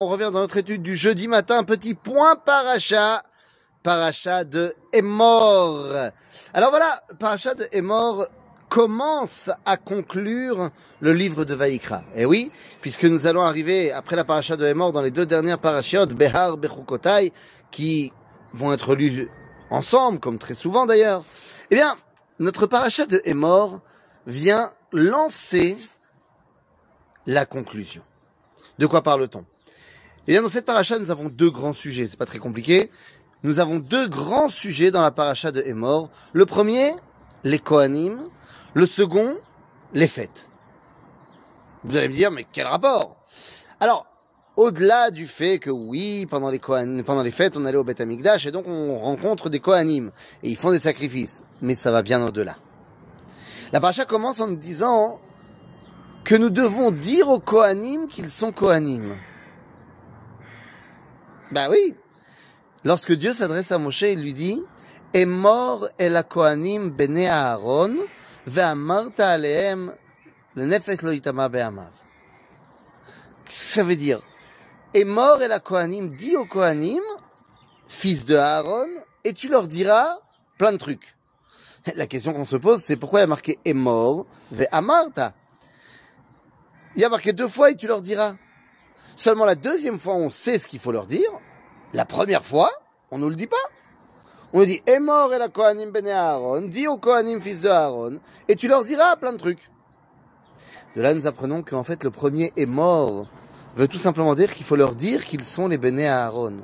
[0.00, 3.24] On revient dans notre étude du jeudi matin, petit point paracha,
[3.82, 5.92] paracha de Emor.
[6.54, 8.28] Alors voilà, paracha de Emor
[8.68, 12.04] commence à conclure le livre de Vaïkra.
[12.14, 15.58] Et oui, puisque nous allons arriver après la paracha de Emor dans les deux dernières
[15.58, 17.32] parachiotes, Behar, Bechukotai,
[17.72, 18.12] qui
[18.52, 19.28] vont être lus
[19.68, 21.24] ensemble, comme très souvent d'ailleurs.
[21.72, 21.96] Eh bien,
[22.38, 23.80] notre paracha de Emor
[24.28, 25.76] vient lancer
[27.26, 28.04] la conclusion.
[28.78, 29.44] De quoi parle-t-on?
[30.28, 32.06] Eh bien, dans cette paracha, nous avons deux grands sujets.
[32.06, 32.90] C'est pas très compliqué.
[33.44, 36.10] Nous avons deux grands sujets dans la paracha de Hémor.
[36.34, 36.90] Le premier,
[37.44, 38.18] les Kohanim.
[38.74, 39.36] Le second,
[39.94, 40.50] les fêtes.
[41.82, 43.24] Vous allez me dire, mais quel rapport?
[43.80, 44.04] Alors,
[44.56, 48.44] au-delà du fait que oui, pendant les, pendant les fêtes, on allait au Beth Amikdash
[48.44, 50.10] et donc on rencontre des Kohanim
[50.42, 51.42] et ils font des sacrifices.
[51.62, 52.58] Mais ça va bien au-delà.
[53.72, 55.22] La paracha commence en nous disant
[56.24, 59.16] que nous devons dire aux Kohanim qu'ils sont Kohanim.
[61.50, 61.94] Ben oui.
[62.84, 64.62] Lorsque Dieu s'adresse à Moshe, il lui dit
[65.14, 67.96] Est mort et la Kohanim bene Aaron,
[68.46, 69.94] ve'amarta alehem
[70.54, 71.12] le nefesh lo
[71.48, 71.90] be'amav.
[73.46, 74.20] Ça veut dire
[74.94, 77.02] Est mort et la Kohanim, dit aux Kohanim,
[77.88, 78.88] fils de Aaron,
[79.24, 80.18] et tu leur diras
[80.58, 81.16] plein de trucs.
[81.94, 85.34] La question qu'on se pose, c'est pourquoi il y a marqué est mort, ve'amarta
[86.98, 88.34] il a marqué deux fois et tu leur diras.
[89.18, 91.28] Seulement la deuxième fois, on sait ce qu'il faut leur dire.
[91.92, 92.70] La première fois,
[93.10, 93.56] on nous le dit pas.
[94.52, 97.68] On nous dit, est mort et la Kohanim bene Aaron, dis au Kohanim fils de
[97.68, 99.72] Aaron, et tu leur diras plein de trucs.
[100.94, 103.26] De là, nous apprenons qu'en fait, le premier est mort
[103.74, 106.58] veut tout simplement dire qu'il faut leur dire qu'ils sont les bene Aaron.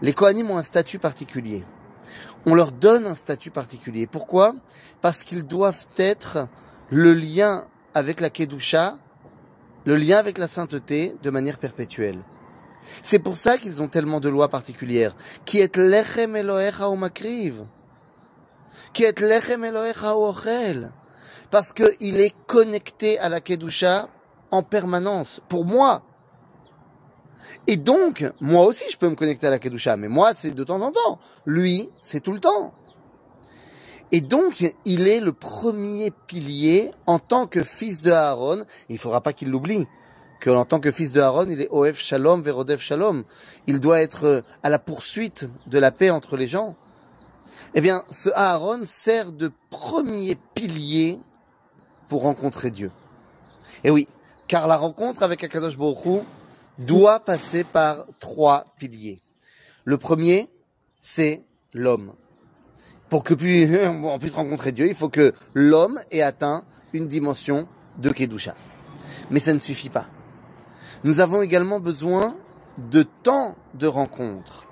[0.00, 1.64] Les Kohanim ont un statut particulier.
[2.46, 4.06] On leur donne un statut particulier.
[4.06, 4.54] Pourquoi?
[5.00, 6.46] Parce qu'ils doivent être
[6.90, 8.98] le lien avec la Kedusha
[9.84, 12.20] le lien avec la sainteté de manière perpétuelle.
[13.02, 15.16] C'est pour ça qu'ils ont tellement de lois particulières.
[15.44, 16.88] Qui est lechem Elohecha.
[18.92, 20.92] Qui est lechem Elohecha ochel?
[21.50, 24.08] Parce qu'il est connecté à la Kedusha
[24.50, 25.40] en permanence.
[25.48, 26.02] Pour moi.
[27.66, 29.96] Et donc, moi aussi, je peux me connecter à la Kedusha.
[29.96, 31.18] Mais moi, c'est de temps en temps.
[31.46, 32.74] Lui, c'est tout le temps.
[34.12, 38.64] Et donc, il est le premier pilier en tant que fils de Aaron.
[38.88, 39.86] Il ne faudra pas qu'il l'oublie.
[40.40, 43.24] Que en tant que fils de Aaron, il est Oef Shalom, Verodev Shalom.
[43.66, 46.76] Il doit être euh, à la poursuite de la paix entre les gens.
[47.74, 51.18] Eh bien, ce Aaron sert de premier pilier
[52.08, 52.92] pour rencontrer Dieu.
[53.82, 54.06] Et oui,
[54.46, 56.22] car la rencontre avec Akadosh Baruch
[56.78, 59.20] doit passer par trois piliers.
[59.84, 60.48] Le premier,
[61.00, 62.14] c'est l'homme
[63.14, 63.34] pour que
[64.02, 68.56] on puisse rencontrer Dieu, il faut que l'homme ait atteint une dimension de Kedusha.
[69.30, 70.06] Mais ça ne suffit pas.
[71.04, 72.36] Nous avons également besoin
[72.76, 74.66] de temps de rencontre.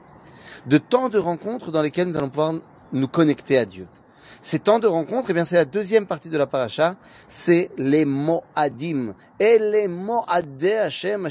[0.66, 2.54] De temps de rencontre dans lesquels nous allons pouvoir
[2.92, 3.86] nous connecter à Dieu.
[4.40, 6.96] Ces temps de rencontre, eh bien, c'est la deuxième partie de la paracha,
[7.28, 9.14] c'est les Moadim.
[9.38, 11.28] Et les Moadé Hashem,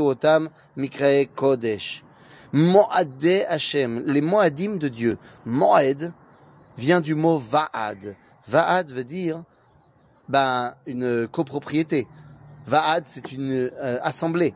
[0.00, 2.04] otam mikrae kodesh.
[2.52, 5.16] Moadé Hashem, les Moadim de Dieu.
[5.46, 6.12] Moed,
[6.80, 8.16] vient du mot Va'ad.
[8.48, 9.44] Va'ad veut dire
[10.28, 12.08] ben, une copropriété.
[12.66, 14.54] Va'ad, c'est une euh, assemblée.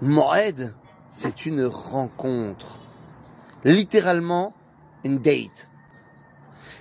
[0.00, 0.74] Moed,
[1.08, 2.80] c'est une rencontre.
[3.62, 4.54] Littéralement,
[5.04, 5.68] une date.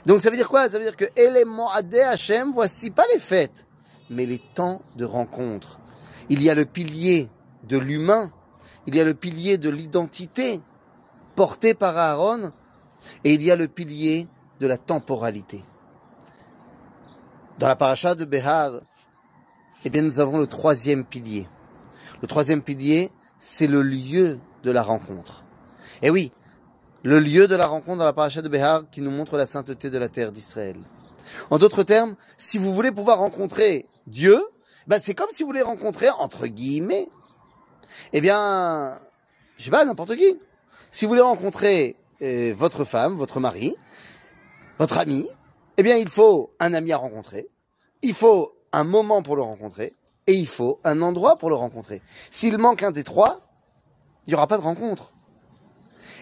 [0.08, 0.68] Donc ça veut dire quoi?
[0.68, 3.68] Ça veut dire que Mo'adé Hachem, voici pas les fêtes,
[4.10, 5.80] mais les temps de rencontre.
[6.30, 7.30] Il y a le pilier
[7.68, 8.32] de l'humain,
[8.88, 10.62] il y a le pilier de l'identité
[11.36, 12.52] porté par Aaron,
[13.24, 14.28] et il y a le pilier
[14.60, 15.64] de la temporalité.
[17.60, 18.82] Dans la paracha de Behar,
[19.84, 21.48] eh bien, nous avons le troisième pilier.
[22.22, 25.44] Le troisième pilier, c'est le lieu de la rencontre.
[26.02, 26.32] Et oui,
[27.04, 29.90] le lieu de la rencontre dans la paracha de Behar qui nous montre la sainteté
[29.90, 30.78] de la terre d'Israël.
[31.50, 34.42] En d'autres termes, si vous voulez pouvoir rencontrer Dieu,
[34.88, 37.08] ben c'est comme si vous voulez rencontrer, entre guillemets,
[38.14, 39.00] eh bien,
[39.58, 40.38] je sais pas, n'importe qui.
[40.92, 43.76] Si vous voulez rencontrer votre femme, votre mari,
[44.78, 45.28] votre ami,
[45.78, 47.47] eh bien, il faut un ami à rencontrer,
[48.02, 49.96] il faut un moment pour le rencontrer,
[50.28, 52.02] et il faut un endroit pour le rencontrer.
[52.29, 53.41] S'il manque un des trois,
[54.26, 55.12] il n'y aura pas de rencontre.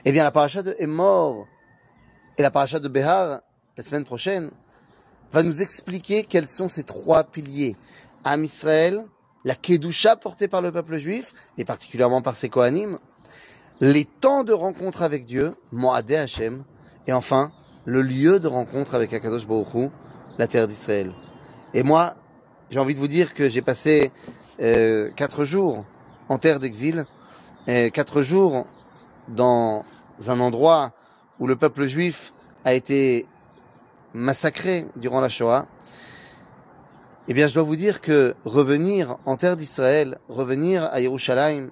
[0.06, 1.48] Eh bien, la paracha de mort
[2.38, 3.42] et la paracha de Behar,
[3.76, 4.52] la semaine prochaine,
[5.32, 7.76] va nous expliquer quels sont ces trois piliers.
[8.24, 9.06] Am Israël,
[9.44, 12.98] la Kedusha portée par le peuple juif, et particulièrement par ses Kohanim,
[13.80, 16.64] les temps de rencontre avec Dieu, Moadé Hashem,
[17.08, 17.52] et enfin,
[17.86, 19.90] le lieu de rencontre avec Akadosh Baruch
[20.38, 21.14] la terre d'Israël.
[21.74, 22.16] Et moi,
[22.70, 24.12] j'ai envie de vous dire que j'ai passé
[24.62, 25.86] euh, quatre jours
[26.28, 27.06] en terre d'exil,
[27.94, 28.66] quatre jours
[29.28, 29.86] dans
[30.28, 30.94] un endroit
[31.40, 32.34] où le peuple juif
[32.66, 33.28] a été
[34.14, 35.68] massacré durant la Shoah,
[37.28, 41.70] eh bien, je dois vous dire que revenir en terre d'Israël, revenir à Yerushalayim,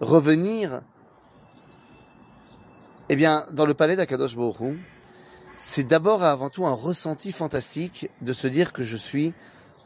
[0.00, 0.80] revenir,
[3.08, 4.76] eh bien, dans le palais d'Akadosh Baruch
[5.60, 9.34] c'est d'abord et avant tout un ressenti fantastique de se dire que je suis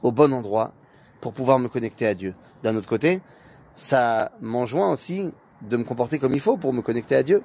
[0.02, 0.74] au bon endroit
[1.22, 2.34] pour pouvoir me connecter à Dieu.
[2.62, 3.22] D'un autre côté,
[3.74, 5.32] ça m'enjoint aussi
[5.62, 7.42] de me comporter comme il faut pour me connecter à Dieu.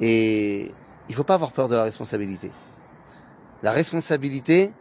[0.00, 0.72] Et
[1.08, 2.50] il ne faut pas avoir peur de la responsabilité.
[3.62, 4.72] La responsabilité,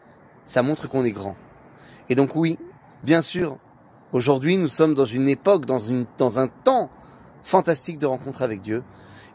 [0.45, 1.35] ça montre qu'on est grand.
[2.07, 2.57] Et donc oui,
[3.03, 3.57] bien sûr,
[4.13, 6.89] aujourd'hui nous sommes dans une époque, dans, une, dans un temps
[7.43, 8.83] fantastique de rencontre avec Dieu.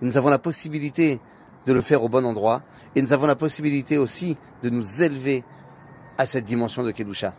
[0.01, 1.21] Nous avons la possibilité
[1.67, 2.63] de le faire au bon endroit.
[2.95, 5.45] Et nous avons la possibilité aussi de nous élever
[6.17, 7.35] à cette dimension de Kedusha.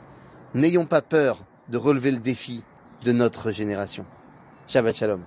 [0.53, 2.63] N'ayons pas peur de relever le défi
[3.03, 4.05] de notre génération.
[4.67, 5.21] Shabbat Shalom.